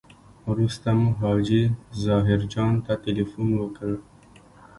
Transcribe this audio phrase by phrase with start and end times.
[0.49, 1.63] وروسته مو حاجي
[2.05, 3.91] ظاهر جان ته تیلفون وکړ.